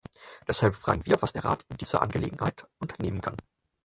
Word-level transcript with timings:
Deshalb 0.47 0.73
fragen 0.75 1.05
wir, 1.05 1.21
was 1.21 1.31
der 1.33 1.45
Rat 1.45 1.63
in 1.69 1.77
dieser 1.77 2.01
Angelegenheit 2.01 2.65
unternehmen 2.79 3.21
kann. 3.21 3.37